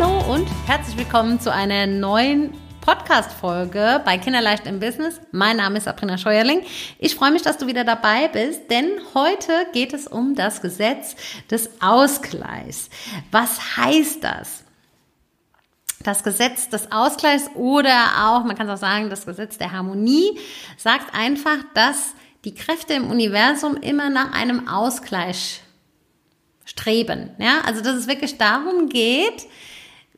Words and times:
Hallo 0.00 0.32
und 0.32 0.46
herzlich 0.66 0.96
willkommen 0.96 1.40
zu 1.40 1.52
einer 1.52 1.86
neuen 1.86 2.52
Podcast-Folge 2.82 4.00
bei 4.04 4.16
Kinderleicht 4.16 4.64
im 4.66 4.78
Business. 4.78 5.20
Mein 5.32 5.56
Name 5.56 5.78
ist 5.78 5.84
Sabrina 5.84 6.16
Scheuerling. 6.16 6.62
Ich 7.00 7.16
freue 7.16 7.32
mich, 7.32 7.42
dass 7.42 7.58
du 7.58 7.66
wieder 7.66 7.82
dabei 7.82 8.28
bist, 8.28 8.70
denn 8.70 8.92
heute 9.14 9.52
geht 9.72 9.92
es 9.92 10.06
um 10.06 10.36
das 10.36 10.62
Gesetz 10.62 11.16
des 11.50 11.70
Ausgleichs. 11.80 12.90
Was 13.32 13.76
heißt 13.76 14.22
das? 14.22 14.62
Das 16.04 16.22
Gesetz 16.22 16.68
des 16.68 16.92
Ausgleichs 16.92 17.50
oder 17.56 18.28
auch, 18.28 18.44
man 18.44 18.56
kann 18.56 18.68
es 18.68 18.74
auch 18.74 18.80
sagen, 18.80 19.10
das 19.10 19.26
Gesetz 19.26 19.58
der 19.58 19.72
Harmonie 19.72 20.38
sagt 20.76 21.12
einfach, 21.12 21.58
dass 21.74 22.14
die 22.44 22.54
Kräfte 22.54 22.94
im 22.94 23.10
Universum 23.10 23.76
immer 23.76 24.10
nach 24.10 24.32
einem 24.32 24.68
Ausgleich 24.68 25.60
streben. 26.64 27.30
Ja, 27.38 27.62
also 27.64 27.82
dass 27.82 27.96
es 27.96 28.06
wirklich 28.06 28.38
darum 28.38 28.88
geht, 28.88 29.48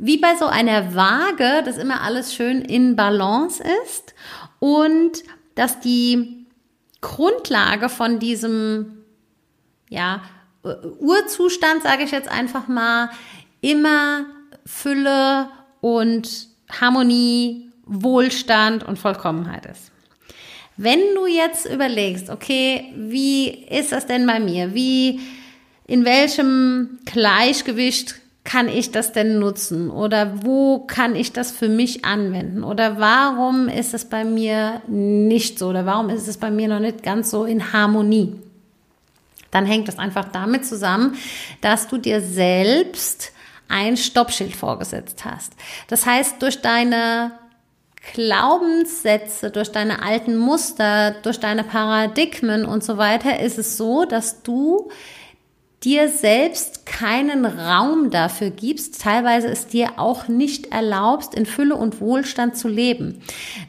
wie 0.02 0.16
bei 0.16 0.34
so 0.34 0.46
einer 0.46 0.94
Waage, 0.94 1.62
dass 1.64 1.76
immer 1.76 2.00
alles 2.00 2.34
schön 2.34 2.62
in 2.62 2.96
Balance 2.96 3.62
ist 3.84 4.14
und 4.58 5.22
dass 5.54 5.78
die 5.80 6.46
Grundlage 7.02 7.90
von 7.90 8.18
diesem, 8.18 9.04
ja, 9.90 10.22
Urzustand, 10.62 11.82
sage 11.82 12.04
ich 12.04 12.10
jetzt 12.12 12.30
einfach 12.30 12.66
mal, 12.66 13.10
immer 13.60 14.24
Fülle 14.64 15.50
und 15.82 16.48
Harmonie, 16.80 17.70
Wohlstand 17.84 18.86
und 18.86 18.98
Vollkommenheit 18.98 19.66
ist. 19.66 19.90
Wenn 20.78 21.00
du 21.14 21.26
jetzt 21.26 21.66
überlegst, 21.66 22.30
okay, 22.30 22.92
wie 22.96 23.48
ist 23.48 23.92
das 23.92 24.06
denn 24.06 24.26
bei 24.26 24.40
mir? 24.40 24.74
Wie, 24.74 25.20
in 25.86 26.06
welchem 26.06 27.00
Gleichgewicht 27.04 28.19
kann 28.44 28.68
ich 28.68 28.90
das 28.90 29.12
denn 29.12 29.38
nutzen? 29.38 29.90
Oder 29.90 30.44
wo 30.44 30.80
kann 30.80 31.14
ich 31.14 31.32
das 31.32 31.50
für 31.50 31.68
mich 31.68 32.04
anwenden? 32.04 32.64
Oder 32.64 32.98
warum 32.98 33.68
ist 33.68 33.94
es 33.94 34.06
bei 34.06 34.24
mir 34.24 34.80
nicht 34.86 35.58
so? 35.58 35.68
Oder 35.68 35.86
warum 35.86 36.08
ist 36.08 36.26
es 36.26 36.38
bei 36.38 36.50
mir 36.50 36.68
noch 36.68 36.80
nicht 36.80 37.02
ganz 37.02 37.30
so 37.30 37.44
in 37.44 37.72
Harmonie? 37.72 38.34
Dann 39.50 39.66
hängt 39.66 39.88
das 39.88 39.98
einfach 39.98 40.26
damit 40.32 40.64
zusammen, 40.64 41.16
dass 41.60 41.88
du 41.88 41.98
dir 41.98 42.20
selbst 42.20 43.32
ein 43.68 43.96
Stoppschild 43.96 44.54
vorgesetzt 44.54 45.24
hast. 45.24 45.52
Das 45.88 46.06
heißt, 46.06 46.40
durch 46.42 46.60
deine 46.60 47.32
Glaubenssätze, 48.14 49.50
durch 49.50 49.70
deine 49.70 50.02
alten 50.02 50.36
Muster, 50.36 51.12
durch 51.22 51.38
deine 51.38 51.64
Paradigmen 51.64 52.64
und 52.64 52.82
so 52.82 52.96
weiter 52.96 53.40
ist 53.40 53.58
es 53.58 53.76
so, 53.76 54.04
dass 54.04 54.42
du 54.42 54.90
dir 55.82 56.10
selbst 56.10 56.84
keinen 56.84 57.46
Raum 57.46 58.10
dafür 58.10 58.50
gibst, 58.50 59.00
teilweise 59.00 59.48
es 59.48 59.66
dir 59.66 59.98
auch 59.98 60.28
nicht 60.28 60.72
erlaubst, 60.72 61.34
in 61.34 61.46
Fülle 61.46 61.74
und 61.74 62.02
Wohlstand 62.02 62.54
zu 62.56 62.68
leben. 62.68 63.22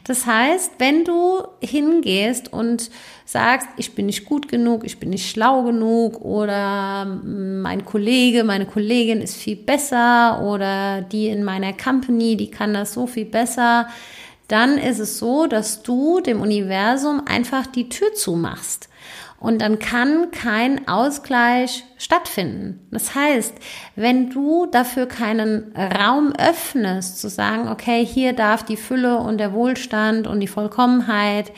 Das 0.04 0.26
heißt, 0.26 0.72
wenn 0.78 1.04
du 1.04 1.42
hingehst 1.60 2.52
und 2.52 2.90
sagst, 3.24 3.66
ich 3.78 3.94
bin 3.94 4.06
nicht 4.06 4.26
gut 4.26 4.48
genug, 4.48 4.84
ich 4.84 5.00
bin 5.00 5.08
nicht 5.08 5.30
schlau 5.30 5.62
genug 5.62 6.20
oder 6.20 7.06
mein 7.06 7.86
Kollege, 7.86 8.44
meine 8.44 8.66
Kollegin 8.66 9.22
ist 9.22 9.36
viel 9.36 9.56
besser 9.56 10.42
oder 10.42 11.00
die 11.00 11.28
in 11.28 11.44
meiner 11.44 11.72
Company, 11.72 12.36
die 12.36 12.50
kann 12.50 12.74
das 12.74 12.92
so 12.92 13.06
viel 13.06 13.24
besser, 13.24 13.88
dann 14.48 14.76
ist 14.76 14.98
es 14.98 15.18
so, 15.18 15.46
dass 15.46 15.82
du 15.82 16.20
dem 16.20 16.42
Universum 16.42 17.22
einfach 17.24 17.66
die 17.66 17.88
Tür 17.88 18.12
zumachst. 18.12 18.90
Und 19.42 19.60
dann 19.60 19.80
kann 19.80 20.30
kein 20.30 20.86
Ausgleich 20.86 21.84
stattfinden. 21.98 22.86
Das 22.92 23.16
heißt, 23.16 23.52
wenn 23.96 24.30
du 24.30 24.66
dafür 24.66 25.06
keinen 25.06 25.74
Raum 25.74 26.32
öffnest, 26.38 27.20
zu 27.20 27.28
sagen, 27.28 27.68
okay, 27.68 28.06
hier 28.06 28.34
darf 28.34 28.62
die 28.62 28.76
Fülle 28.76 29.18
und 29.18 29.38
der 29.38 29.52
Wohlstand 29.52 30.28
und 30.28 30.38
die 30.38 30.46
Vollkommenheit 30.46 31.50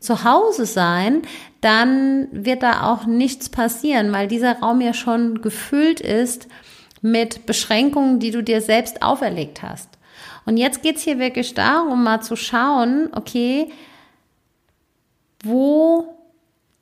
zu 0.00 0.24
Hause 0.24 0.64
sein, 0.64 1.20
dann 1.60 2.28
wird 2.32 2.62
da 2.62 2.90
auch 2.90 3.04
nichts 3.04 3.50
passieren, 3.50 4.12
weil 4.12 4.28
dieser 4.28 4.60
Raum 4.60 4.80
ja 4.80 4.94
schon 4.94 5.42
gefüllt 5.42 6.00
ist 6.00 6.48
mit 7.02 7.44
Beschränkungen, 7.44 8.18
die 8.18 8.30
du 8.30 8.42
dir 8.42 8.62
selbst 8.62 9.02
auferlegt 9.02 9.62
hast. 9.62 9.90
Und 10.46 10.56
jetzt 10.56 10.82
geht's 10.82 11.02
hier 11.02 11.18
wirklich 11.18 11.52
darum, 11.52 12.02
mal 12.02 12.22
zu 12.22 12.34
schauen, 12.34 13.10
okay, 13.12 13.70
wo 15.44 16.16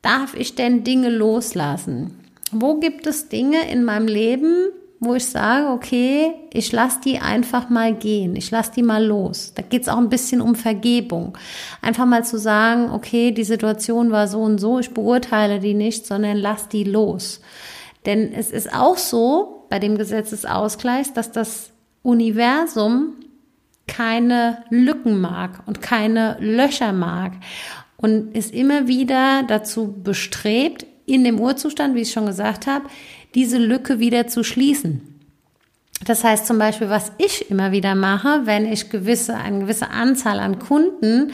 darf 0.04 0.34
ich 0.34 0.54
denn 0.54 0.84
Dinge 0.84 1.10
loslassen? 1.10 2.18
Wo 2.52 2.78
gibt 2.78 3.06
es 3.06 3.28
Dinge 3.28 3.68
in 3.70 3.84
meinem 3.84 4.06
Leben, 4.06 4.68
wo 5.00 5.14
ich 5.14 5.26
sage, 5.26 5.68
okay, 5.68 6.34
ich 6.52 6.72
lasse 6.72 7.00
die 7.04 7.18
einfach 7.18 7.68
mal 7.68 7.94
gehen, 7.94 8.36
ich 8.36 8.50
lasse 8.50 8.72
die 8.76 8.82
mal 8.82 9.04
los. 9.04 9.52
Da 9.54 9.62
geht 9.62 9.82
es 9.82 9.88
auch 9.88 9.98
ein 9.98 10.08
bisschen 10.08 10.40
um 10.40 10.54
Vergebung. 10.54 11.36
Einfach 11.82 12.06
mal 12.06 12.24
zu 12.24 12.38
sagen, 12.38 12.90
okay, 12.90 13.32
die 13.32 13.44
Situation 13.44 14.10
war 14.10 14.28
so 14.28 14.40
und 14.40 14.58
so, 14.58 14.78
ich 14.78 14.90
beurteile 14.90 15.60
die 15.60 15.74
nicht, 15.74 16.06
sondern 16.06 16.36
lass 16.36 16.68
die 16.68 16.84
los. 16.84 17.40
Denn 18.06 18.32
es 18.32 18.50
ist 18.50 18.72
auch 18.72 18.98
so 18.98 19.66
bei 19.70 19.78
dem 19.78 19.98
Gesetzesausgleich, 19.98 21.12
dass 21.12 21.32
das 21.32 21.70
Universum 22.02 23.14
keine 23.86 24.64
Lücken 24.70 25.20
mag 25.20 25.62
und 25.66 25.82
keine 25.82 26.36
Löcher 26.40 26.92
mag 26.92 27.32
und 28.04 28.36
ist 28.36 28.52
immer 28.52 28.86
wieder 28.86 29.44
dazu 29.48 29.90
bestrebt, 29.90 30.84
in 31.06 31.24
dem 31.24 31.40
Urzustand, 31.40 31.94
wie 31.94 32.02
ich 32.02 32.12
schon 32.12 32.26
gesagt 32.26 32.66
habe, 32.66 32.84
diese 33.34 33.56
Lücke 33.56 33.98
wieder 33.98 34.26
zu 34.26 34.44
schließen. 34.44 35.00
Das 36.04 36.22
heißt 36.22 36.46
zum 36.46 36.58
Beispiel, 36.58 36.90
was 36.90 37.12
ich 37.16 37.50
immer 37.50 37.72
wieder 37.72 37.94
mache, 37.94 38.42
wenn 38.44 38.70
ich 38.70 38.90
gewisse, 38.90 39.36
eine 39.36 39.60
gewisse 39.60 39.88
Anzahl 39.88 40.38
an 40.38 40.58
Kunden 40.58 41.32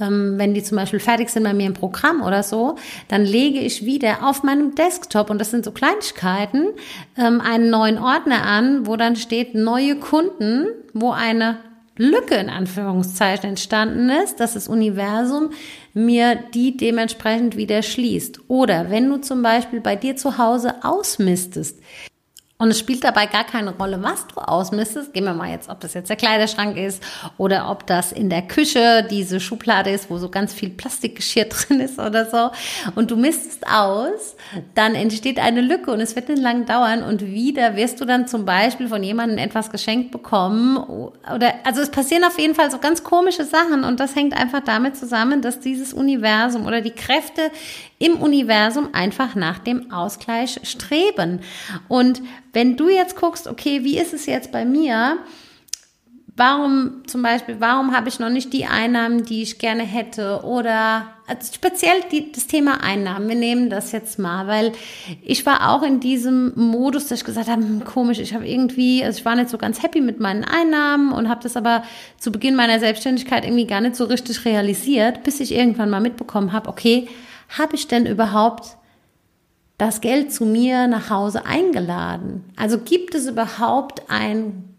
ähm, 0.00 0.34
wenn 0.38 0.54
die 0.54 0.62
zum 0.62 0.76
Beispiel 0.76 1.00
fertig 1.00 1.28
sind 1.28 1.44
bei 1.44 1.54
mir 1.54 1.66
im 1.66 1.74
Programm 1.74 2.22
oder 2.22 2.42
so, 2.42 2.76
dann 3.08 3.24
lege 3.24 3.58
ich 3.58 3.84
wieder 3.84 4.28
auf 4.28 4.44
meinem 4.44 4.76
Desktop, 4.76 5.28
und 5.28 5.40
das 5.40 5.50
sind 5.50 5.64
so 5.64 5.72
Kleinigkeiten, 5.72 6.68
ähm, 7.16 7.40
einen 7.40 7.70
neuen 7.70 7.98
Ordner 7.98 8.44
an, 8.44 8.86
wo 8.86 8.96
dann 8.96 9.16
steht 9.16 9.54
neue 9.56 9.96
Kunden, 9.96 10.66
wo 10.94 11.10
eine 11.10 11.58
Lücke 11.98 12.36
in 12.36 12.48
Anführungszeichen 12.48 13.50
entstanden 13.50 14.08
ist, 14.08 14.38
dass 14.38 14.54
das 14.54 14.68
Universum 14.68 15.50
mir 15.98 16.36
die 16.54 16.76
dementsprechend 16.76 17.56
wieder 17.56 17.82
schließt. 17.82 18.40
Oder 18.48 18.90
wenn 18.90 19.08
du 19.08 19.20
zum 19.20 19.42
Beispiel 19.42 19.80
bei 19.80 19.96
dir 19.96 20.16
zu 20.16 20.38
Hause 20.38 20.76
ausmistest, 20.82 21.80
und 22.60 22.72
es 22.72 22.78
spielt 22.80 23.04
dabei 23.04 23.26
gar 23.26 23.44
keine 23.44 23.70
Rolle, 23.70 24.02
was 24.02 24.26
du 24.26 24.40
ausmistest. 24.40 25.12
Gehen 25.12 25.24
wir 25.24 25.32
mal 25.32 25.48
jetzt, 25.48 25.68
ob 25.68 25.78
das 25.78 25.94
jetzt 25.94 26.10
der 26.10 26.16
Kleiderschrank 26.16 26.76
ist 26.76 27.00
oder 27.36 27.70
ob 27.70 27.86
das 27.86 28.10
in 28.10 28.30
der 28.30 28.42
Küche 28.42 29.06
diese 29.08 29.38
Schublade 29.38 29.90
ist, 29.90 30.10
wo 30.10 30.18
so 30.18 30.28
ganz 30.28 30.52
viel 30.52 30.70
Plastikgeschirr 30.70 31.44
drin 31.48 31.78
ist 31.78 32.00
oder 32.00 32.26
so. 32.26 32.50
Und 32.96 33.12
du 33.12 33.16
mistest 33.16 33.64
aus, 33.68 34.34
dann 34.74 34.96
entsteht 34.96 35.38
eine 35.38 35.60
Lücke 35.60 35.92
und 35.92 36.00
es 36.00 36.16
wird 36.16 36.28
nicht 36.28 36.42
lang 36.42 36.66
dauern 36.66 37.04
und 37.04 37.24
wieder 37.24 37.76
wirst 37.76 38.00
du 38.00 38.04
dann 38.04 38.26
zum 38.26 38.44
Beispiel 38.44 38.88
von 38.88 39.04
jemandem 39.04 39.38
etwas 39.38 39.70
geschenkt 39.70 40.10
bekommen 40.10 40.78
oder, 40.78 41.54
also 41.62 41.80
es 41.80 41.90
passieren 41.90 42.24
auf 42.24 42.40
jeden 42.40 42.56
Fall 42.56 42.72
so 42.72 42.78
ganz 42.78 43.04
komische 43.04 43.44
Sachen 43.44 43.84
und 43.84 44.00
das 44.00 44.16
hängt 44.16 44.36
einfach 44.36 44.64
damit 44.64 44.96
zusammen, 44.96 45.42
dass 45.42 45.60
dieses 45.60 45.92
Universum 45.92 46.66
oder 46.66 46.80
die 46.80 46.90
Kräfte 46.90 47.52
im 47.98 48.14
Universum 48.14 48.90
einfach 48.92 49.34
nach 49.34 49.58
dem 49.58 49.90
Ausgleich 49.92 50.60
streben. 50.62 51.40
Und 51.88 52.22
wenn 52.52 52.76
du 52.76 52.88
jetzt 52.88 53.16
guckst, 53.16 53.48
okay, 53.48 53.84
wie 53.84 53.98
ist 53.98 54.14
es 54.14 54.26
jetzt 54.26 54.52
bei 54.52 54.64
mir? 54.64 55.18
Warum 56.36 57.02
zum 57.08 57.22
Beispiel, 57.22 57.56
warum 57.58 57.96
habe 57.96 58.08
ich 58.08 58.20
noch 58.20 58.30
nicht 58.30 58.52
die 58.52 58.66
Einnahmen, 58.66 59.24
die 59.24 59.42
ich 59.42 59.58
gerne 59.58 59.82
hätte? 59.82 60.42
Oder 60.44 61.08
also 61.26 61.52
speziell 61.52 61.96
die, 62.12 62.30
das 62.30 62.46
Thema 62.46 62.84
Einnahmen. 62.84 63.28
Wir 63.28 63.34
nehmen 63.34 63.70
das 63.70 63.90
jetzt 63.90 64.20
mal, 64.20 64.46
weil 64.46 64.70
ich 65.24 65.44
war 65.44 65.70
auch 65.70 65.82
in 65.82 65.98
diesem 65.98 66.52
Modus, 66.54 67.08
dass 67.08 67.18
ich 67.18 67.24
gesagt 67.24 67.48
habe, 67.48 67.62
hm, 67.62 67.84
komisch, 67.84 68.20
ich 68.20 68.34
habe 68.34 68.46
irgendwie, 68.46 69.02
also 69.02 69.18
ich 69.18 69.24
war 69.24 69.34
nicht 69.34 69.50
so 69.50 69.58
ganz 69.58 69.82
happy 69.82 70.00
mit 70.00 70.20
meinen 70.20 70.44
Einnahmen 70.44 71.10
und 71.10 71.28
habe 71.28 71.42
das 71.42 71.56
aber 71.56 71.82
zu 72.18 72.30
Beginn 72.30 72.54
meiner 72.54 72.78
Selbstständigkeit 72.78 73.44
irgendwie 73.44 73.66
gar 73.66 73.80
nicht 73.80 73.96
so 73.96 74.04
richtig 74.04 74.44
realisiert, 74.44 75.24
bis 75.24 75.40
ich 75.40 75.52
irgendwann 75.52 75.90
mal 75.90 76.00
mitbekommen 76.00 76.52
habe, 76.52 76.68
okay, 76.68 77.08
habe 77.48 77.74
ich 77.74 77.88
denn 77.88 78.06
überhaupt 78.06 78.76
das 79.78 80.00
Geld 80.00 80.32
zu 80.32 80.44
mir 80.44 80.86
nach 80.88 81.10
Hause 81.10 81.46
eingeladen? 81.46 82.44
Also 82.56 82.78
gibt 82.78 83.14
es 83.14 83.26
überhaupt 83.26 84.02
ein 84.10 84.74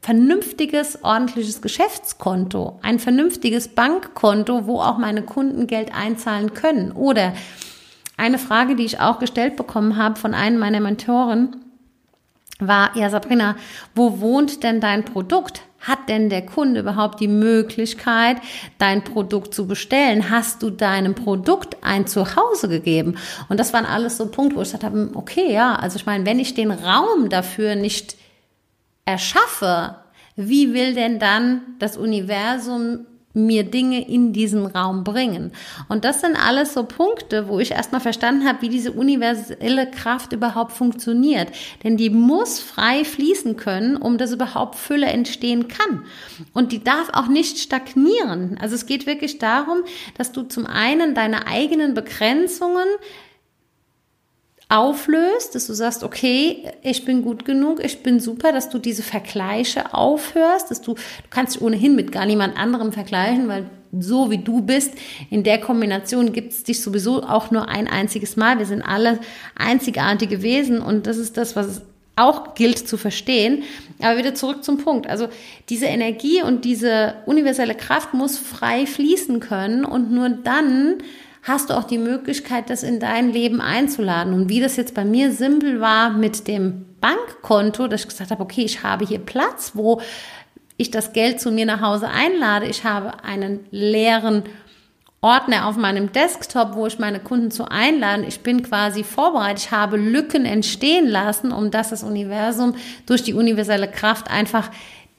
vernünftiges, 0.00 1.04
ordentliches 1.04 1.62
Geschäftskonto, 1.62 2.80
ein 2.82 2.98
vernünftiges 2.98 3.68
Bankkonto, 3.68 4.66
wo 4.66 4.80
auch 4.80 4.98
meine 4.98 5.22
Kunden 5.22 5.68
Geld 5.68 5.94
einzahlen 5.94 6.54
können? 6.54 6.90
Oder 6.90 7.34
eine 8.16 8.38
Frage, 8.38 8.74
die 8.74 8.84
ich 8.84 9.00
auch 9.00 9.20
gestellt 9.20 9.56
bekommen 9.56 9.96
habe 9.96 10.18
von 10.18 10.34
einem 10.34 10.58
meiner 10.58 10.80
Mentoren, 10.80 11.56
war, 12.58 12.96
ja 12.96 13.10
Sabrina, 13.10 13.56
wo 13.94 14.20
wohnt 14.20 14.62
denn 14.62 14.80
dein 14.80 15.04
Produkt? 15.04 15.62
Hat 15.82 16.08
denn 16.08 16.28
der 16.28 16.46
Kunde 16.46 16.80
überhaupt 16.80 17.20
die 17.20 17.28
Möglichkeit, 17.28 18.38
dein 18.78 19.04
Produkt 19.04 19.52
zu 19.52 19.66
bestellen? 19.66 20.30
Hast 20.30 20.62
du 20.62 20.70
deinem 20.70 21.14
Produkt 21.14 21.76
ein 21.82 22.06
Zuhause 22.06 22.68
gegeben? 22.68 23.16
Und 23.48 23.58
das 23.58 23.72
waren 23.72 23.84
alles 23.84 24.16
so 24.16 24.26
Punkte, 24.30 24.56
wo 24.56 24.62
ich 24.62 24.68
gesagt 24.68 24.84
habe, 24.84 25.10
okay, 25.14 25.52
ja, 25.52 25.74
also 25.74 25.96
ich 25.96 26.06
meine, 26.06 26.24
wenn 26.24 26.38
ich 26.38 26.54
den 26.54 26.70
Raum 26.70 27.28
dafür 27.28 27.74
nicht 27.74 28.16
erschaffe, 29.04 29.96
wie 30.36 30.72
will 30.72 30.94
denn 30.94 31.18
dann 31.18 31.62
das 31.78 31.96
Universum 31.96 33.06
mir 33.34 33.64
Dinge 33.64 34.06
in 34.06 34.32
diesen 34.32 34.66
Raum 34.66 35.04
bringen. 35.04 35.52
Und 35.88 36.04
das 36.04 36.20
sind 36.20 36.36
alles 36.36 36.74
so 36.74 36.84
Punkte, 36.84 37.48
wo 37.48 37.58
ich 37.60 37.72
erstmal 37.72 38.00
verstanden 38.00 38.46
habe, 38.46 38.62
wie 38.62 38.68
diese 38.68 38.92
universelle 38.92 39.90
Kraft 39.90 40.32
überhaupt 40.32 40.72
funktioniert. 40.72 41.48
Denn 41.82 41.96
die 41.96 42.10
muss 42.10 42.58
frei 42.58 43.04
fließen 43.04 43.56
können, 43.56 43.96
um 43.96 44.18
dass 44.18 44.32
überhaupt 44.32 44.76
Fülle 44.76 45.06
entstehen 45.06 45.68
kann. 45.68 46.04
Und 46.52 46.72
die 46.72 46.84
darf 46.84 47.10
auch 47.12 47.28
nicht 47.28 47.58
stagnieren. 47.58 48.58
Also 48.60 48.74
es 48.74 48.86
geht 48.86 49.06
wirklich 49.06 49.38
darum, 49.38 49.78
dass 50.16 50.32
du 50.32 50.42
zum 50.42 50.66
einen 50.66 51.14
deine 51.14 51.46
eigenen 51.46 51.94
Begrenzungen 51.94 52.86
auflöst, 54.72 55.54
dass 55.54 55.66
du 55.66 55.74
sagst, 55.74 56.02
okay, 56.02 56.64
ich 56.82 57.04
bin 57.04 57.22
gut 57.22 57.44
genug, 57.44 57.84
ich 57.84 58.02
bin 58.02 58.20
super, 58.20 58.52
dass 58.52 58.70
du 58.70 58.78
diese 58.78 59.02
Vergleiche 59.02 59.92
aufhörst, 59.92 60.70
dass 60.70 60.80
du, 60.80 60.94
du 60.94 61.00
kannst 61.28 61.56
dich 61.56 61.62
ohnehin 61.62 61.94
mit 61.94 62.10
gar 62.10 62.24
niemand 62.24 62.56
anderem 62.56 62.90
vergleichen, 62.90 63.48
weil 63.48 63.66
so 63.98 64.30
wie 64.30 64.38
du 64.38 64.62
bist, 64.62 64.94
in 65.28 65.42
der 65.42 65.60
Kombination 65.60 66.32
gibt 66.32 66.52
es 66.52 66.64
dich 66.64 66.80
sowieso 66.80 67.22
auch 67.22 67.50
nur 67.50 67.68
ein 67.68 67.86
einziges 67.86 68.36
Mal. 68.36 68.58
Wir 68.58 68.64
sind 68.64 68.80
alle 68.80 69.18
einzigartige 69.54 70.42
Wesen 70.42 70.80
und 70.80 71.06
das 71.06 71.18
ist 71.18 71.36
das, 71.36 71.54
was 71.54 71.66
es 71.66 71.82
auch 72.16 72.54
gilt 72.54 72.78
zu 72.78 72.96
verstehen. 72.96 73.64
Aber 74.00 74.16
wieder 74.16 74.34
zurück 74.34 74.64
zum 74.64 74.78
Punkt. 74.78 75.06
Also 75.06 75.28
diese 75.68 75.86
Energie 75.86 76.42
und 76.42 76.64
diese 76.64 77.16
universelle 77.26 77.74
Kraft 77.74 78.14
muss 78.14 78.38
frei 78.38 78.86
fließen 78.86 79.38
können 79.40 79.84
und 79.84 80.10
nur 80.10 80.30
dann 80.30 81.02
hast 81.42 81.70
du 81.70 81.74
auch 81.74 81.84
die 81.84 81.98
Möglichkeit, 81.98 82.70
das 82.70 82.82
in 82.82 83.00
dein 83.00 83.32
Leben 83.32 83.60
einzuladen. 83.60 84.32
Und 84.32 84.48
wie 84.48 84.60
das 84.60 84.76
jetzt 84.76 84.94
bei 84.94 85.04
mir 85.04 85.32
simpel 85.32 85.80
war 85.80 86.10
mit 86.10 86.46
dem 86.46 86.86
Bankkonto, 87.00 87.88
dass 87.88 88.02
ich 88.02 88.08
gesagt 88.08 88.30
habe, 88.30 88.42
okay, 88.42 88.62
ich 88.62 88.82
habe 88.82 89.04
hier 89.04 89.18
Platz, 89.18 89.72
wo 89.74 90.00
ich 90.76 90.90
das 90.90 91.12
Geld 91.12 91.40
zu 91.40 91.50
mir 91.50 91.66
nach 91.66 91.80
Hause 91.80 92.08
einlade. 92.08 92.66
Ich 92.66 92.84
habe 92.84 93.24
einen 93.24 93.60
leeren 93.70 94.44
Ordner 95.20 95.66
auf 95.66 95.76
meinem 95.76 96.10
Desktop, 96.12 96.74
wo 96.74 96.86
ich 96.86 96.98
meine 96.98 97.20
Kunden 97.20 97.50
zu 97.50 97.68
einladen. 97.68 98.24
Ich 98.26 98.40
bin 98.40 98.62
quasi 98.62 99.04
vorbereitet. 99.04 99.64
Ich 99.64 99.70
habe 99.70 99.96
Lücken 99.96 100.44
entstehen 100.44 101.06
lassen, 101.06 101.52
um 101.52 101.70
dass 101.70 101.90
das 101.90 102.02
Universum 102.02 102.74
durch 103.06 103.22
die 103.22 103.34
universelle 103.34 103.88
Kraft 103.88 104.30
einfach 104.30 104.70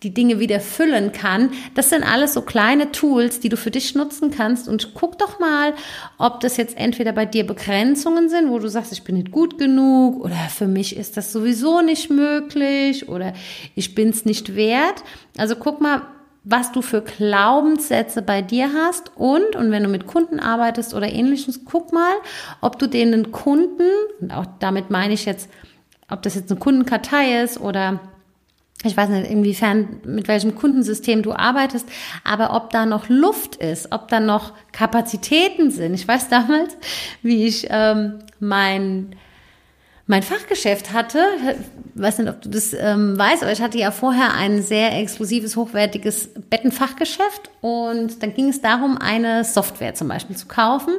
die 0.03 0.13
Dinge 0.13 0.39
wieder 0.39 0.59
füllen 0.59 1.11
kann. 1.11 1.51
Das 1.75 1.89
sind 1.89 2.03
alles 2.03 2.33
so 2.33 2.41
kleine 2.41 2.91
Tools, 2.91 3.39
die 3.39 3.49
du 3.49 3.57
für 3.57 3.71
dich 3.71 3.95
nutzen 3.95 4.31
kannst 4.31 4.67
und 4.67 4.93
guck 4.93 5.17
doch 5.17 5.39
mal, 5.39 5.73
ob 6.17 6.41
das 6.41 6.57
jetzt 6.57 6.77
entweder 6.77 7.13
bei 7.13 7.25
dir 7.25 7.47
Begrenzungen 7.47 8.29
sind, 8.29 8.49
wo 8.49 8.59
du 8.59 8.67
sagst, 8.67 8.91
ich 8.91 9.03
bin 9.03 9.15
nicht 9.15 9.31
gut 9.31 9.57
genug 9.57 10.23
oder 10.23 10.35
für 10.35 10.67
mich 10.67 10.95
ist 10.95 11.17
das 11.17 11.31
sowieso 11.31 11.81
nicht 11.81 12.09
möglich 12.09 13.09
oder 13.09 13.33
ich 13.75 13.95
bin 13.95 14.09
es 14.09 14.25
nicht 14.25 14.55
wert. 14.55 15.03
Also 15.37 15.55
guck 15.55 15.81
mal, 15.81 16.01
was 16.43 16.73
du 16.73 16.81
für 16.81 17.01
Glaubenssätze 17.01 18.21
bei 18.21 18.41
dir 18.41 18.71
hast 18.73 19.11
und, 19.15 19.55
und 19.55 19.71
wenn 19.71 19.83
du 19.83 19.89
mit 19.89 20.07
Kunden 20.07 20.39
arbeitest 20.39 20.93
oder 20.93 21.09
ähnliches, 21.09 21.63
guck 21.63 21.93
mal, 21.93 22.13
ob 22.59 22.77
du 22.79 22.87
denen 22.87 23.31
Kunden, 23.31 23.87
und 24.19 24.31
auch 24.31 24.45
damit 24.59 24.89
meine 24.89 25.13
ich 25.13 25.25
jetzt, 25.25 25.49
ob 26.09 26.21
das 26.21 26.35
jetzt 26.35 26.51
eine 26.51 26.59
Kundenkartei 26.59 27.41
ist 27.41 27.61
oder 27.61 28.01
ich 28.83 28.97
weiß 28.97 29.09
nicht, 29.09 29.31
inwiefern, 29.31 30.01
mit 30.05 30.27
welchem 30.27 30.55
Kundensystem 30.55 31.23
du 31.23 31.33
arbeitest, 31.33 31.87
aber 32.23 32.55
ob 32.55 32.69
da 32.69 32.85
noch 32.85 33.07
Luft 33.07 33.55
ist, 33.55 33.91
ob 33.91 34.09
da 34.09 34.19
noch 34.19 34.53
Kapazitäten 34.71 35.71
sind. 35.71 35.93
Ich 35.93 36.07
weiß 36.07 36.29
damals, 36.29 36.77
wie 37.21 37.45
ich 37.45 37.67
ähm, 37.69 38.19
mein 38.39 39.15
mein 40.05 40.21
Fachgeschäft 40.21 40.91
hatte, 40.91 41.19
weiß 41.95 42.17
nicht, 42.17 42.29
ob 42.29 42.41
du 42.41 42.49
das 42.49 42.73
ähm, 42.73 43.17
weißt, 43.17 43.41
aber 43.41 43.53
ich 43.53 43.61
hatte 43.61 43.77
ja 43.77 43.89
vorher 43.91 44.33
ein 44.33 44.61
sehr 44.61 44.97
exklusives, 44.99 45.55
hochwertiges 45.55 46.29
Bettenfachgeschäft 46.49 47.49
und 47.61 48.21
dann 48.21 48.33
ging 48.33 48.49
es 48.49 48.59
darum, 48.59 48.97
eine 48.97 49.45
Software 49.45 49.93
zum 49.93 50.09
Beispiel 50.09 50.35
zu 50.35 50.47
kaufen 50.47 50.95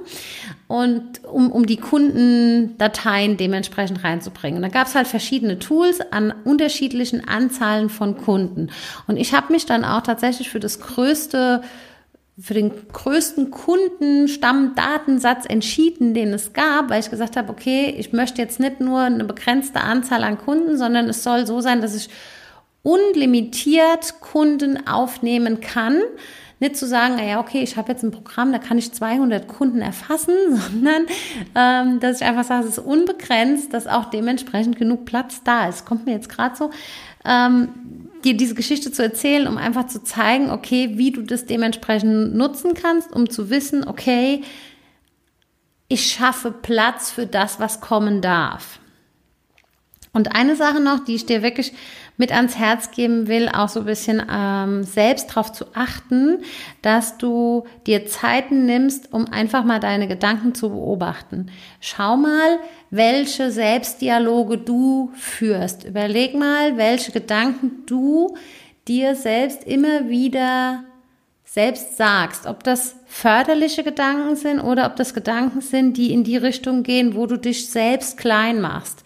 und 0.68 1.22
um, 1.24 1.52
um 1.52 1.66
die 1.66 1.76
Kundendateien 1.76 3.36
dementsprechend 3.36 4.02
reinzubringen. 4.04 4.62
Da 4.62 4.68
gab 4.68 4.86
es 4.86 4.94
halt 4.94 5.06
verschiedene 5.06 5.58
Tools 5.58 6.00
an 6.00 6.32
unterschiedlichen 6.44 7.28
Anzahlen 7.28 7.90
von 7.90 8.16
Kunden. 8.16 8.70
Und 9.06 9.18
ich 9.18 9.34
habe 9.34 9.52
mich 9.52 9.66
dann 9.66 9.84
auch 9.84 10.00
tatsächlich 10.00 10.48
für 10.48 10.60
das 10.60 10.80
größte 10.80 11.60
für 12.38 12.54
den 12.54 12.72
größten 12.92 13.52
Kundenstammdatensatz 13.52 15.46
entschieden, 15.46 16.14
den 16.14 16.32
es 16.32 16.52
gab, 16.52 16.90
weil 16.90 16.98
ich 17.00 17.10
gesagt 17.10 17.36
habe, 17.36 17.52
okay, 17.52 17.94
ich 17.96 18.12
möchte 18.12 18.42
jetzt 18.42 18.58
nicht 18.58 18.80
nur 18.80 19.02
eine 19.02 19.24
begrenzte 19.24 19.80
Anzahl 19.80 20.24
an 20.24 20.38
Kunden, 20.38 20.76
sondern 20.76 21.08
es 21.08 21.22
soll 21.22 21.46
so 21.46 21.60
sein, 21.60 21.80
dass 21.80 21.94
ich 21.94 22.10
unlimitiert 22.82 24.20
Kunden 24.20 24.86
aufnehmen 24.86 25.60
kann. 25.60 26.00
Nicht 26.58 26.76
zu 26.76 26.86
sagen, 26.86 27.18
ja, 27.18 27.40
okay, 27.40 27.62
ich 27.62 27.76
habe 27.76 27.92
jetzt 27.92 28.02
ein 28.02 28.10
Programm, 28.10 28.52
da 28.52 28.58
kann 28.58 28.78
ich 28.78 28.92
200 28.92 29.46
Kunden 29.46 29.80
erfassen, 29.80 30.34
sondern 30.50 31.06
ähm, 31.54 32.00
dass 32.00 32.20
ich 32.20 32.26
einfach 32.26 32.44
sage, 32.44 32.64
es 32.64 32.78
ist 32.78 32.84
unbegrenzt, 32.84 33.72
dass 33.72 33.86
auch 33.86 34.06
dementsprechend 34.06 34.76
genug 34.76 35.04
Platz 35.04 35.42
da 35.44 35.68
ist. 35.68 35.86
Kommt 35.86 36.06
mir 36.06 36.12
jetzt 36.12 36.28
gerade 36.28 36.56
so. 36.56 36.70
Ähm, 37.24 37.68
dir 38.24 38.36
diese 38.36 38.54
Geschichte 38.54 38.90
zu 38.90 39.02
erzählen, 39.02 39.46
um 39.46 39.58
einfach 39.58 39.86
zu 39.86 40.02
zeigen, 40.02 40.50
okay, 40.50 40.92
wie 40.94 41.10
du 41.10 41.22
das 41.22 41.46
dementsprechend 41.46 42.34
nutzen 42.34 42.74
kannst, 42.74 43.12
um 43.12 43.28
zu 43.30 43.50
wissen, 43.50 43.86
okay, 43.86 44.42
ich 45.88 46.12
schaffe 46.12 46.50
Platz 46.50 47.10
für 47.10 47.26
das, 47.26 47.60
was 47.60 47.80
kommen 47.80 48.20
darf. 48.20 48.80
Und 50.12 50.34
eine 50.34 50.56
Sache 50.56 50.80
noch, 50.80 51.04
die 51.04 51.16
ich 51.16 51.26
dir 51.26 51.42
wirklich 51.42 51.72
mit 52.16 52.32
ans 52.32 52.56
Herz 52.56 52.90
geben 52.90 53.26
will, 53.26 53.48
auch 53.48 53.68
so 53.68 53.80
ein 53.80 53.86
bisschen 53.86 54.22
ähm, 54.30 54.84
selbst 54.84 55.30
darauf 55.30 55.52
zu 55.52 55.66
achten, 55.74 56.38
dass 56.82 57.18
du 57.18 57.64
dir 57.86 58.06
Zeiten 58.06 58.66
nimmst, 58.66 59.12
um 59.12 59.26
einfach 59.26 59.64
mal 59.64 59.80
deine 59.80 60.06
Gedanken 60.06 60.54
zu 60.54 60.70
beobachten. 60.70 61.50
Schau 61.80 62.16
mal, 62.16 62.58
welche 62.90 63.50
Selbstdialoge 63.50 64.58
du 64.58 65.10
führst. 65.14 65.84
Überleg 65.84 66.34
mal, 66.34 66.76
welche 66.76 67.10
Gedanken 67.10 67.84
du 67.86 68.36
dir 68.86 69.16
selbst 69.16 69.64
immer 69.64 70.08
wieder 70.08 70.84
selbst 71.44 71.96
sagst, 71.96 72.46
ob 72.46 72.64
das 72.64 72.96
förderliche 73.06 73.84
Gedanken 73.84 74.34
sind 74.34 74.58
oder 74.58 74.86
ob 74.86 74.96
das 74.96 75.14
Gedanken 75.14 75.60
sind, 75.60 75.96
die 75.96 76.12
in 76.12 76.24
die 76.24 76.36
Richtung 76.36 76.82
gehen, 76.82 77.14
wo 77.14 77.26
du 77.26 77.38
dich 77.38 77.70
selbst 77.70 78.18
klein 78.18 78.60
machst. 78.60 79.03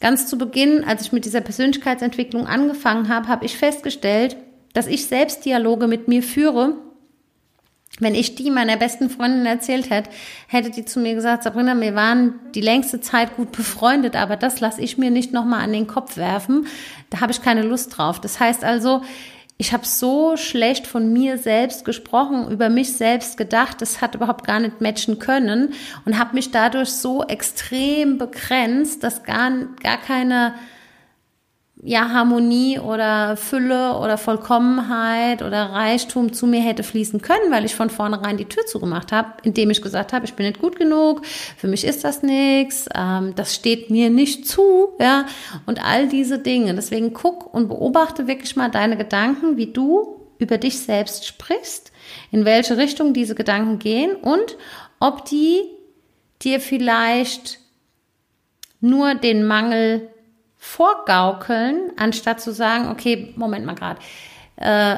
Ganz 0.00 0.26
zu 0.26 0.38
Beginn, 0.38 0.84
als 0.84 1.02
ich 1.02 1.12
mit 1.12 1.24
dieser 1.24 1.40
Persönlichkeitsentwicklung 1.40 2.46
angefangen 2.46 3.08
habe, 3.08 3.28
habe 3.28 3.44
ich 3.44 3.56
festgestellt, 3.56 4.36
dass 4.72 4.86
ich 4.86 5.06
selbst 5.06 5.44
Dialoge 5.44 5.88
mit 5.88 6.06
mir 6.06 6.22
führe. 6.22 6.74
Wenn 8.00 8.14
ich 8.14 8.36
die 8.36 8.50
meiner 8.50 8.76
besten 8.76 9.10
Freundin 9.10 9.44
erzählt 9.46 9.90
hätte, 9.90 10.10
hätte 10.46 10.70
die 10.70 10.84
zu 10.84 11.00
mir 11.00 11.14
gesagt, 11.14 11.42
Sabrina, 11.42 11.78
wir 11.80 11.96
waren 11.96 12.38
die 12.54 12.60
längste 12.60 13.00
Zeit 13.00 13.34
gut 13.36 13.50
befreundet, 13.50 14.14
aber 14.14 14.36
das 14.36 14.60
lasse 14.60 14.80
ich 14.80 14.98
mir 14.98 15.10
nicht 15.10 15.32
nochmal 15.32 15.62
an 15.62 15.72
den 15.72 15.88
Kopf 15.88 16.16
werfen. 16.16 16.68
Da 17.10 17.20
habe 17.20 17.32
ich 17.32 17.42
keine 17.42 17.62
Lust 17.62 17.98
drauf. 17.98 18.20
Das 18.20 18.38
heißt 18.38 18.62
also, 18.62 19.02
ich 19.60 19.72
habe 19.72 19.84
so 19.84 20.36
schlecht 20.36 20.86
von 20.86 21.12
mir 21.12 21.36
selbst 21.36 21.84
gesprochen, 21.84 22.48
über 22.48 22.68
mich 22.68 22.96
selbst 22.96 23.36
gedacht, 23.36 23.82
das 23.82 24.00
hat 24.00 24.14
überhaupt 24.14 24.46
gar 24.46 24.60
nicht 24.60 24.80
matchen 24.80 25.18
können 25.18 25.74
und 26.04 26.16
habe 26.16 26.36
mich 26.36 26.52
dadurch 26.52 26.90
so 26.90 27.24
extrem 27.24 28.18
begrenzt, 28.18 29.02
dass 29.02 29.24
gar, 29.24 29.50
gar 29.82 29.98
keine 29.98 30.54
ja, 31.82 32.10
Harmonie 32.10 32.78
oder 32.80 33.36
Fülle 33.36 33.96
oder 33.98 34.18
Vollkommenheit 34.18 35.42
oder 35.42 35.70
Reichtum 35.70 36.32
zu 36.32 36.46
mir 36.46 36.60
hätte 36.60 36.82
fließen 36.82 37.22
können, 37.22 37.50
weil 37.50 37.64
ich 37.64 37.74
von 37.74 37.88
vornherein 37.88 38.36
die 38.36 38.46
Tür 38.46 38.66
zugemacht 38.66 39.12
habe, 39.12 39.34
indem 39.44 39.70
ich 39.70 39.80
gesagt 39.80 40.12
habe, 40.12 40.24
ich 40.24 40.34
bin 40.34 40.46
nicht 40.46 40.60
gut 40.60 40.76
genug, 40.76 41.24
für 41.56 41.68
mich 41.68 41.84
ist 41.84 42.02
das 42.02 42.22
nichts, 42.22 42.88
ähm, 42.94 43.34
das 43.36 43.54
steht 43.54 43.90
mir 43.90 44.10
nicht 44.10 44.46
zu, 44.46 44.88
ja, 45.00 45.26
und 45.66 45.84
all 45.84 46.08
diese 46.08 46.38
Dinge. 46.38 46.74
Deswegen 46.74 47.12
guck 47.12 47.54
und 47.54 47.68
beobachte 47.68 48.26
wirklich 48.26 48.56
mal 48.56 48.70
deine 48.70 48.96
Gedanken, 48.96 49.56
wie 49.56 49.72
du 49.72 50.16
über 50.38 50.58
dich 50.58 50.80
selbst 50.80 51.26
sprichst, 51.26 51.92
in 52.32 52.44
welche 52.44 52.76
Richtung 52.76 53.12
diese 53.12 53.34
Gedanken 53.34 53.78
gehen 53.78 54.16
und 54.16 54.56
ob 54.98 55.24
die 55.26 55.62
dir 56.42 56.60
vielleicht 56.60 57.60
nur 58.80 59.14
den 59.14 59.44
Mangel 59.44 60.08
vorgaukeln, 60.58 61.92
anstatt 61.96 62.40
zu 62.40 62.52
sagen, 62.52 62.88
okay, 62.90 63.32
Moment 63.36 63.64
mal 63.64 63.74
gerade, 63.74 64.00
äh, 64.56 64.96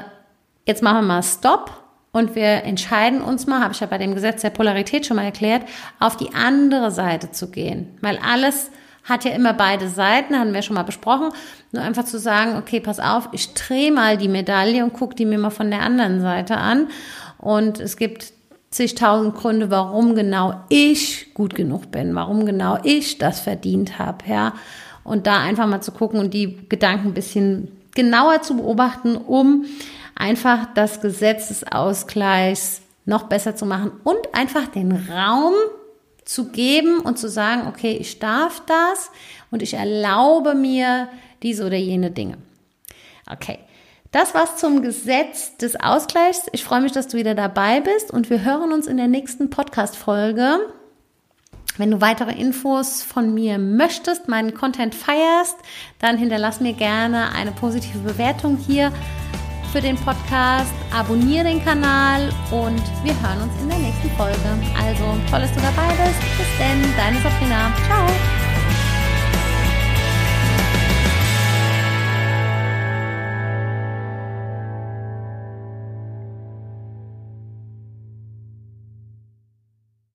jetzt 0.66 0.82
machen 0.82 0.98
wir 0.98 1.02
mal 1.02 1.22
Stopp 1.22 1.70
und 2.12 2.34
wir 2.34 2.64
entscheiden 2.64 3.20
uns 3.20 3.46
mal, 3.46 3.60
habe 3.60 3.72
ich 3.72 3.80
ja 3.80 3.86
bei 3.86 3.98
dem 3.98 4.14
Gesetz 4.14 4.42
der 4.42 4.50
Polarität 4.50 5.06
schon 5.06 5.16
mal 5.16 5.24
erklärt, 5.24 5.62
auf 6.00 6.16
die 6.16 6.34
andere 6.34 6.90
Seite 6.90 7.30
zu 7.30 7.50
gehen. 7.50 7.96
Weil 8.00 8.18
alles 8.18 8.70
hat 9.04 9.24
ja 9.24 9.32
immer 9.32 9.54
beide 9.54 9.88
Seiten, 9.88 10.38
haben 10.38 10.52
wir 10.52 10.62
schon 10.62 10.74
mal 10.74 10.82
besprochen. 10.82 11.30
Nur 11.72 11.82
einfach 11.82 12.04
zu 12.04 12.18
sagen, 12.18 12.56
okay, 12.56 12.80
pass 12.80 13.00
auf, 13.00 13.28
ich 13.32 13.54
drehe 13.54 13.92
mal 13.92 14.16
die 14.16 14.28
Medaille 14.28 14.84
und 14.84 14.92
gucke 14.92 15.14
die 15.14 15.24
mir 15.24 15.38
mal 15.38 15.50
von 15.50 15.70
der 15.70 15.82
anderen 15.82 16.20
Seite 16.20 16.56
an. 16.56 16.88
Und 17.38 17.80
es 17.80 17.96
gibt 17.96 18.32
zigtausend 18.70 19.34
Gründe, 19.34 19.70
warum 19.70 20.14
genau 20.14 20.64
ich 20.68 21.34
gut 21.34 21.54
genug 21.54 21.90
bin, 21.90 22.14
warum 22.14 22.46
genau 22.46 22.78
ich 22.82 23.18
das 23.18 23.40
verdient 23.40 23.98
habe, 23.98 24.24
ja. 24.26 24.52
Und 25.04 25.26
da 25.26 25.40
einfach 25.40 25.66
mal 25.66 25.80
zu 25.80 25.92
gucken 25.92 26.20
und 26.20 26.34
die 26.34 26.68
Gedanken 26.68 27.08
ein 27.08 27.14
bisschen 27.14 27.68
genauer 27.94 28.42
zu 28.42 28.56
beobachten, 28.56 29.16
um 29.16 29.64
einfach 30.14 30.66
das 30.74 31.00
Gesetz 31.00 31.48
des 31.48 31.64
Ausgleichs 31.70 32.82
noch 33.06 33.24
besser 33.24 33.56
zu 33.56 33.66
machen 33.66 33.92
und 34.04 34.34
einfach 34.34 34.68
den 34.68 34.92
Raum 34.92 35.54
zu 36.24 36.50
geben 36.50 37.00
und 37.00 37.18
zu 37.18 37.28
sagen, 37.28 37.66
okay, 37.66 37.92
ich 37.92 38.18
darf 38.18 38.62
das 38.66 39.10
und 39.50 39.62
ich 39.62 39.74
erlaube 39.74 40.54
mir 40.54 41.08
diese 41.42 41.66
oder 41.66 41.76
jene 41.76 42.10
Dinge. 42.10 42.38
Okay. 43.30 43.58
Das 44.12 44.34
war's 44.34 44.56
zum 44.56 44.82
Gesetz 44.82 45.56
des 45.56 45.78
Ausgleichs. 45.78 46.46
Ich 46.52 46.64
freue 46.64 46.80
mich, 46.80 46.90
dass 46.90 47.06
du 47.06 47.16
wieder 47.16 47.36
dabei 47.36 47.80
bist 47.80 48.10
und 48.10 48.28
wir 48.28 48.44
hören 48.44 48.72
uns 48.72 48.88
in 48.88 48.96
der 48.96 49.06
nächsten 49.06 49.50
Podcast-Folge. 49.50 50.58
Wenn 51.80 51.92
du 51.92 52.02
weitere 52.02 52.32
Infos 52.32 53.02
von 53.02 53.32
mir 53.32 53.56
möchtest, 53.56 54.28
meinen 54.28 54.52
Content 54.52 54.94
feierst, 54.94 55.56
dann 55.98 56.18
hinterlass 56.18 56.60
mir 56.60 56.74
gerne 56.74 57.32
eine 57.32 57.52
positive 57.52 58.00
Bewertung 58.00 58.58
hier 58.58 58.92
für 59.72 59.80
den 59.80 59.96
Podcast, 59.96 60.74
abonniere 60.94 61.44
den 61.44 61.64
Kanal 61.64 62.28
und 62.50 62.82
wir 63.02 63.14
hören 63.22 63.40
uns 63.44 63.62
in 63.62 63.70
der 63.70 63.78
nächsten 63.78 64.10
Folge. 64.10 64.36
Also 64.76 65.04
toll, 65.30 65.40
dass 65.40 65.54
du 65.54 65.60
dabei 65.60 65.88
bist. 66.04 66.20
Bis 66.36 66.58
denn, 66.58 66.82
deine 66.98 67.16
Sabrina. 67.22 67.72
Ciao. 67.86 68.39